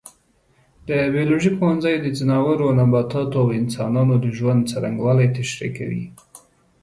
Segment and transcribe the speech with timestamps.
[0.87, 6.05] د بیولوژي پوهنځی د ځناورو، نباتاتو او انسانانو د ژوند څرنګوالی تشریح کوي.